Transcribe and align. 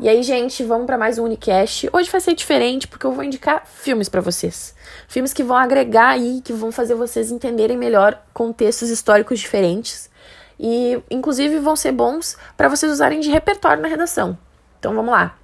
E 0.00 0.08
aí, 0.08 0.24
gente, 0.24 0.64
vamos 0.64 0.86
para 0.86 0.98
mais 0.98 1.18
um 1.18 1.24
Unicast. 1.24 1.88
Hoje 1.92 2.10
vai 2.10 2.20
ser 2.20 2.34
diferente 2.34 2.88
porque 2.88 3.06
eu 3.06 3.12
vou 3.12 3.22
indicar 3.22 3.64
filmes 3.64 4.08
para 4.08 4.20
vocês. 4.20 4.74
Filmes 5.06 5.32
que 5.32 5.44
vão 5.44 5.56
agregar 5.56 6.08
aí, 6.08 6.40
que 6.42 6.52
vão 6.52 6.72
fazer 6.72 6.96
vocês 6.96 7.30
entenderem 7.30 7.76
melhor 7.76 8.20
contextos 8.34 8.90
históricos 8.90 9.38
diferentes 9.38 10.10
e 10.58 11.00
inclusive 11.08 11.60
vão 11.60 11.76
ser 11.76 11.92
bons 11.92 12.36
para 12.56 12.68
vocês 12.68 12.90
usarem 12.90 13.20
de 13.20 13.30
repertório 13.30 13.80
na 13.80 13.88
redação. 13.88 14.36
Então 14.80 14.92
vamos 14.96 15.12
lá. 15.12 15.38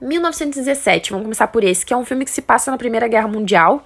1917, 0.00 1.12
vamos 1.12 1.26
começar 1.26 1.46
por 1.46 1.62
esse, 1.62 1.86
que 1.86 1.94
é 1.94 1.96
um 1.96 2.04
filme 2.04 2.24
que 2.24 2.32
se 2.32 2.42
passa 2.42 2.72
na 2.72 2.76
Primeira 2.76 3.06
Guerra 3.06 3.28
Mundial, 3.28 3.84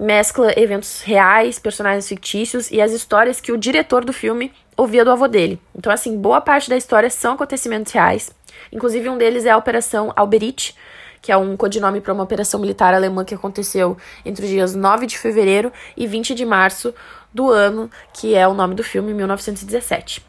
mescla 0.00 0.52
eventos 0.56 1.02
reais, 1.02 1.58
personagens 1.58 2.06
fictícios 2.06 2.70
e 2.70 2.80
as 2.80 2.92
histórias 2.92 3.40
que 3.40 3.50
o 3.50 3.58
diretor 3.58 4.04
do 4.04 4.12
filme 4.12 4.52
ouvia 4.76 5.04
do 5.04 5.10
avô 5.10 5.26
dele. 5.26 5.60
Então, 5.74 5.92
assim, 5.92 6.16
boa 6.16 6.40
parte 6.40 6.70
da 6.70 6.76
história 6.76 7.10
são 7.10 7.32
acontecimentos 7.32 7.92
reais. 7.92 8.30
Inclusive, 8.72 9.08
um 9.08 9.18
deles 9.18 9.44
é 9.44 9.50
a 9.50 9.56
Operação 9.56 10.12
Alberich, 10.14 10.74
que 11.20 11.32
é 11.32 11.36
um 11.36 11.56
codinome 11.56 12.00
para 12.00 12.12
uma 12.12 12.22
operação 12.22 12.60
militar 12.60 12.94
alemã 12.94 13.24
que 13.24 13.34
aconteceu 13.34 13.96
entre 14.24 14.44
os 14.44 14.50
dias 14.50 14.74
9 14.74 15.06
de 15.06 15.18
fevereiro 15.18 15.72
e 15.96 16.06
20 16.06 16.34
de 16.34 16.44
março 16.44 16.94
do 17.32 17.50
ano, 17.50 17.90
que 18.12 18.34
é 18.34 18.46
o 18.46 18.54
nome 18.54 18.74
do 18.74 18.84
filme, 18.84 19.12
1917. 19.12 20.24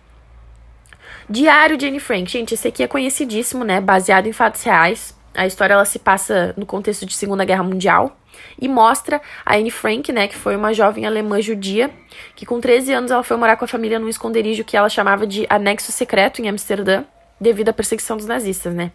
Diário 1.30 1.78
de 1.78 1.86
Anne 1.86 2.00
Frank. 2.00 2.32
Gente, 2.32 2.54
esse 2.54 2.68
aqui 2.68 2.84
é 2.84 2.88
conhecidíssimo, 2.88 3.64
né? 3.64 3.82
Baseado 3.82 4.28
em 4.28 4.34
fatos 4.34 4.64
reais. 4.64 5.16
A 5.36 5.46
história 5.46 5.74
ela 5.74 5.86
se 5.86 6.00
passa 6.00 6.54
no 6.58 6.66
contexto 6.66 7.06
de 7.06 7.14
Segunda 7.14 7.46
Guerra 7.46 7.64
Mundial 7.64 8.18
e 8.60 8.68
mostra 8.68 9.22
a 9.46 9.56
Anne 9.56 9.72
Frank, 9.72 10.12
né, 10.12 10.28
que 10.28 10.36
foi 10.36 10.56
uma 10.56 10.74
jovem 10.74 11.06
alemã 11.06 11.42
judia, 11.42 11.92
que 12.36 12.46
com 12.46 12.60
13 12.60 12.94
anos 12.94 13.12
ela 13.12 13.24
foi 13.24 13.38
morar 13.38 13.56
com 13.56 13.66
a 13.66 13.68
família 13.68 14.00
num 14.00 14.10
esconderijo 14.10 14.64
que 14.64 14.76
ela 14.76 14.90
chamava 14.90 15.28
de 15.28 15.46
anexo 15.50 15.92
secreto 15.92 16.42
em 16.42 16.50
Amsterdã, 16.50 17.04
devido 17.40 17.70
à 17.70 17.74
perseguição 17.74 18.18
dos 18.18 18.26
nazistas, 18.26 18.74
né? 18.74 18.92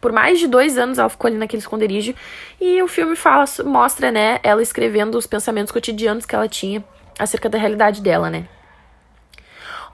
Por 0.00 0.12
mais 0.12 0.38
de 0.38 0.46
dois 0.46 0.78
anos 0.78 0.98
ela 0.98 1.08
ficou 1.08 1.28
ali 1.28 1.36
naquele 1.36 1.60
esconderijo 1.60 2.14
e 2.60 2.82
o 2.82 2.88
filme 2.88 3.16
fala, 3.16 3.44
mostra, 3.64 4.10
né, 4.10 4.40
ela 4.42 4.62
escrevendo 4.62 5.16
os 5.16 5.26
pensamentos 5.26 5.72
cotidianos 5.72 6.24
que 6.24 6.34
ela 6.34 6.48
tinha 6.48 6.82
acerca 7.18 7.48
da 7.48 7.58
realidade 7.58 8.00
dela, 8.00 8.30
né? 8.30 8.46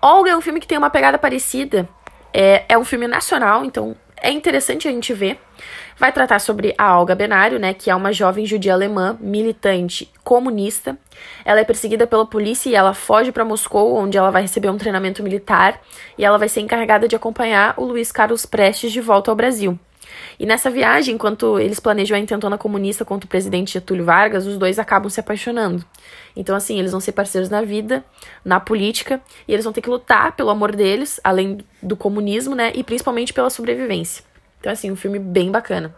Olga 0.01 0.31
é 0.31 0.37
um 0.37 0.41
filme 0.41 0.61
que 0.61 0.67
tem 0.67 0.79
uma 0.79 0.91
pegada 0.91 1.19
parecida. 1.19 1.89
É, 2.33 2.65
é 2.69 2.79
um 2.79 2.85
filme 2.85 3.09
nacional, 3.09 3.65
então 3.65 3.97
é 4.21 4.31
interessante 4.31 4.89
a 4.89 4.91
gente 4.91 5.13
ver. 5.13 5.39
Vai 5.99 6.13
tratar 6.13 6.39
sobre 6.39 6.75
a 6.77 6.99
Olga 6.99 7.15
Benário, 7.15 7.59
né, 7.59 7.73
que 7.73 7.91
é 7.91 7.95
uma 7.95 8.13
jovem 8.13 8.45
judia 8.45 8.75
alemã, 8.75 9.17
militante 9.21 10.11
comunista. 10.23 10.99
Ela 11.45 11.61
é 11.61 11.65
perseguida 11.65 12.07
pela 12.07 12.27
polícia 12.27 12.69
e 12.69 12.75
ela 12.75 12.93
foge 12.93 13.33
para 13.33 13.45
Moscou, 13.45 13.97
onde 13.97 14.19
ela 14.19 14.31
vai 14.31 14.43
receber 14.43 14.69
um 14.69 14.77
treinamento 14.77 15.23
militar 15.23 15.81
e 16.19 16.25
ela 16.25 16.37
vai 16.37 16.49
ser 16.49 16.61
encarregada 16.61 17.09
de 17.09 17.17
acompanhar 17.17 17.75
o 17.79 17.85
Luiz 17.85 18.13
Carlos 18.13 18.45
Prestes 18.45 18.93
de 18.93 19.01
volta 19.01 19.31
ao 19.31 19.37
Brasil. 19.37 19.79
E 20.39 20.47
nessa 20.47 20.71
viagem, 20.71 21.15
enquanto 21.15 21.59
eles 21.59 21.81
planejam 21.81 22.17
a 22.17 22.21
intentona 22.21 22.59
comunista 22.59 23.05
contra 23.05 23.27
o 23.27 23.29
presidente 23.29 23.73
Getúlio 23.73 24.05
Vargas, 24.05 24.47
os 24.47 24.59
dois 24.59 24.79
acabam 24.79 25.09
se 25.09 25.21
apaixonando. 25.21 25.85
Então, 26.35 26.55
assim, 26.55 26.79
eles 26.79 26.93
vão 26.93 27.01
ser 27.01 27.13
parceiros 27.13 27.49
na 27.49 27.63
vida, 27.63 28.05
na 28.45 28.61
política, 28.61 29.21
e 29.49 29.53
eles 29.53 29.65
vão 29.65 29.73
ter 29.73 29.81
que 29.81 29.91
lutar 29.91 30.33
pelo 30.33 30.51
amor 30.51 30.75
deles, 30.75 31.21
além 31.25 31.59
do 31.83 31.97
comunismo, 31.97 32.55
né? 32.55 32.73
E 32.75 32.85
principalmente 32.85 33.33
pela 33.33 33.51
sobrevivência. 33.51 34.25
Então, 34.61 34.73
assim, 34.73 34.91
um 34.91 34.97
filme 34.97 35.19
bem 35.19 35.51
bacana. 35.51 35.95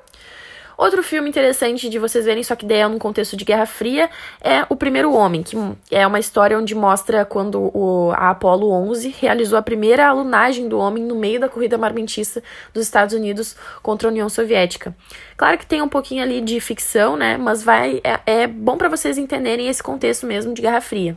Outro 0.78 1.02
filme 1.02 1.28
interessante 1.28 1.88
de 1.88 1.98
vocês 1.98 2.24
verem, 2.24 2.44
só 2.44 2.54
que 2.54 2.64
daí 2.64 2.78
é 2.78 2.86
num 2.86 3.00
contexto 3.00 3.36
de 3.36 3.44
Guerra 3.44 3.66
Fria, 3.66 4.08
é 4.40 4.64
O 4.68 4.76
Primeiro 4.76 5.12
Homem, 5.12 5.42
que 5.42 5.56
é 5.90 6.06
uma 6.06 6.20
história 6.20 6.56
onde 6.56 6.72
mostra 6.72 7.24
quando 7.24 7.60
o, 7.76 8.12
a 8.12 8.30
Apollo 8.30 8.70
11 8.70 9.12
realizou 9.18 9.58
a 9.58 9.62
primeira 9.62 10.06
alunagem 10.06 10.68
do 10.68 10.78
homem 10.78 11.02
no 11.02 11.16
meio 11.16 11.40
da 11.40 11.48
corrida 11.48 11.74
armamentista 11.74 12.40
dos 12.72 12.84
Estados 12.84 13.12
Unidos 13.12 13.56
contra 13.82 14.06
a 14.06 14.12
União 14.12 14.28
Soviética. 14.28 14.94
Claro 15.36 15.58
que 15.58 15.66
tem 15.66 15.82
um 15.82 15.88
pouquinho 15.88 16.22
ali 16.22 16.40
de 16.40 16.60
ficção, 16.60 17.16
né, 17.16 17.36
mas 17.36 17.60
vai 17.60 18.00
é, 18.04 18.42
é 18.42 18.46
bom 18.46 18.78
para 18.78 18.88
vocês 18.88 19.18
entenderem 19.18 19.66
esse 19.66 19.82
contexto 19.82 20.26
mesmo 20.26 20.54
de 20.54 20.62
Guerra 20.62 20.80
Fria. 20.80 21.16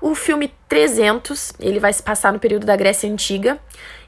O 0.00 0.14
filme 0.14 0.50
300, 0.66 1.52
ele 1.60 1.78
vai 1.78 1.92
se 1.92 2.02
passar 2.02 2.32
no 2.32 2.38
período 2.38 2.64
da 2.64 2.74
Grécia 2.74 3.10
Antiga 3.10 3.58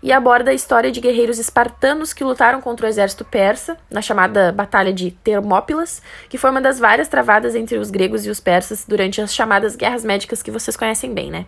e 0.03 0.11
aborda 0.11 0.51
a 0.51 0.55
história 0.55 0.91
de 0.91 1.03
guerreiros 1.03 1.39
espartanos 1.39 2.15
que 2.15 2.25
lutaram 2.25 2.63
contra 2.63 2.87
o 2.87 2.89
exército 2.89 3.27
persa 3.27 3.77
na 3.91 4.01
chamada 4.01 4.51
Batalha 4.53 4.91
de 4.91 5.11
Termópilas, 5.11 6.01
que 6.31 6.39
foi 6.39 6.51
uma 6.51 6.63
das 6.63 6.79
várias 6.79 7.09
travadas 7.09 7.55
entre 7.55 7.77
os 7.77 7.91
gregos 7.91 8.25
e 8.25 8.31
os 8.31 8.41
persas 8.41 8.87
durante 8.89 9.21
as 9.21 9.35
chamadas 9.35 9.77
guerras 9.77 10.03
médicas 10.03 10.43
que 10.43 10.51
vocês 10.51 10.79
conhecem 10.79 11.13
bem, 11.13 11.31
né? 11.31 11.45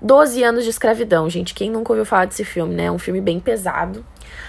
Doze 0.00 0.42
anos 0.42 0.64
de 0.64 0.70
escravidão, 0.70 1.28
gente. 1.28 1.52
Quem 1.52 1.70
nunca 1.70 1.92
ouviu 1.92 2.06
falar 2.06 2.24
desse 2.24 2.44
filme, 2.44 2.74
né? 2.74 2.86
É 2.86 2.90
um 2.90 2.98
filme 2.98 3.20
bem 3.20 3.38
pesado 3.38 4.04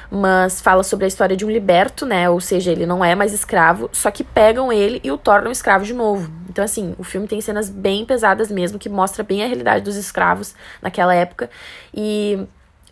mas 0.10 0.62
fala 0.62 0.84
sobre 0.84 1.06
a 1.06 1.08
história 1.08 1.36
de 1.36 1.46
um 1.46 1.52
liberto, 1.52 2.06
né? 2.06 2.30
Ou 2.30 2.40
seja, 2.40 2.72
ele 2.72 2.86
não 2.86 3.04
é 3.04 3.16
mais 3.16 3.34
escravo, 3.34 3.90
só 3.92 4.12
que 4.12 4.24
pegam 4.24 4.72
ele 4.72 5.00
e 5.04 5.12
o 5.12 5.18
tornam 5.18 5.52
escravo 5.52 5.86
de 5.86 5.94
novo. 5.94 6.32
Então, 6.56 6.64
assim, 6.64 6.96
o 6.98 7.04
filme 7.04 7.28
tem 7.28 7.42
cenas 7.42 7.70
bem 7.70 8.06
pesadas 8.06 8.50
mesmo, 8.50 8.80
que 8.80 8.88
mostra 8.88 9.26
bem 9.26 9.44
a 9.44 9.46
realidade 9.46 9.84
dos 9.84 9.98
escravos 9.98 10.56
naquela 10.82 11.14
época. 11.14 11.50
E 11.94 12.48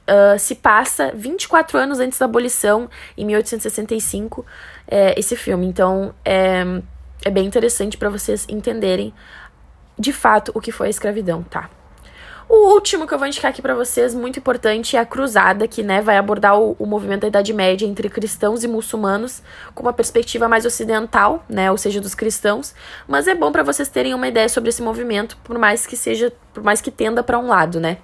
uh, 0.06 0.38
se 0.38 0.56
passa 0.56 1.14
24 1.16 1.78
anos 1.78 1.98
antes 1.98 2.20
da 2.20 2.26
abolição, 2.26 2.90
em 3.18 3.24
1865, 3.24 4.46
é, 4.86 5.18
esse 5.18 5.38
filme. 5.38 5.66
Então, 5.66 6.14
é, 6.26 6.62
é 7.24 7.30
bem 7.30 7.46
interessante 7.46 7.98
para 7.98 8.10
vocês 8.10 8.46
entenderem 8.50 9.14
de 9.98 10.12
fato 10.12 10.52
o 10.54 10.60
que 10.60 10.74
foi 10.74 10.88
a 10.88 10.90
escravidão, 10.90 11.42
tá? 11.42 11.70
O 12.48 12.74
último 12.74 13.08
que 13.08 13.14
eu 13.14 13.18
vou 13.18 13.28
indicar 13.28 13.52
aqui 13.52 13.62
para 13.62 13.74
vocês, 13.74 14.14
muito 14.14 14.40
importante, 14.40 14.98
é 14.98 15.00
a 15.00 15.06
Cruzada, 15.06 15.68
que 15.68 15.82
né, 15.82 16.02
vai 16.02 16.18
abordar 16.18 16.60
o, 16.60 16.76
o, 16.78 16.86
movimento 16.86 17.22
da 17.22 17.28
Idade 17.28 17.54
Média 17.54 17.86
entre 17.86 18.10
cristãos 18.10 18.64
e 18.64 18.68
muçulmanos 18.68 19.42
com 19.74 19.84
uma 19.84 19.94
perspectiva 19.94 20.48
mais 20.48 20.66
ocidental, 20.66 21.44
né, 21.48 21.72
ou 21.72 21.78
seja, 21.78 22.02
dos 22.02 22.14
cristãos. 22.14 22.76
Mas 23.08 23.28
é 23.28 23.36
bom 23.36 23.52
para 23.52 23.64
vocês 23.64 23.88
terem 23.88 24.14
uma 24.14 24.28
ideia 24.28 24.50
sobre 24.50 24.70
esse 24.70 24.82
movimento, 24.82 25.38
por 25.44 25.58
mais 25.58 25.88
que 25.88 25.96
seja, 25.96 26.34
por 26.54 26.64
mais 26.64 26.82
que 26.82 26.92
tenda 26.92 27.24
para 27.24 27.40
um 27.40 27.48
lado, 27.48 27.80
né? 27.80 27.98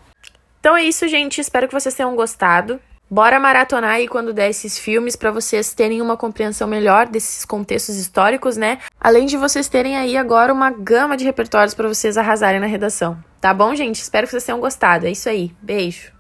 Então 0.60 0.76
é 0.76 0.84
isso, 0.84 1.08
gente. 1.08 1.40
Espero 1.40 1.68
que 1.68 1.74
vocês 1.74 1.96
tenham 1.96 2.16
gostado. 2.16 2.80
Bora 3.10 3.40
maratonar 3.40 3.92
aí 3.92 4.08
quando 4.08 4.34
der 4.34 4.50
esses 4.50 4.78
filmes 4.78 5.16
para 5.16 5.32
vocês 5.32 5.74
terem 5.74 6.00
uma 6.02 6.16
compreensão 6.16 6.68
melhor 6.68 7.08
desses 7.08 7.44
contextos 7.44 7.96
históricos, 7.96 8.56
né? 8.56 8.78
Além 9.00 9.26
de 9.26 9.36
vocês 9.36 9.68
terem 9.68 9.98
aí 9.98 10.16
agora 10.16 10.54
uma 10.54 10.70
gama 10.70 11.18
de 11.18 11.26
repertórios 11.26 11.74
para 11.74 11.88
vocês 11.88 12.18
arrasarem 12.18 12.60
na 12.60 12.68
redação. 12.68 13.18
Tá 13.40 13.54
bom, 13.54 13.74
gente? 13.74 14.02
Espero 14.02 14.28
que 14.28 14.32
vocês 14.32 14.44
tenham 14.44 14.60
gostado. 14.60 15.08
É 15.08 15.12
isso 15.12 15.30
aí. 15.30 15.52
Beijo. 15.62 16.19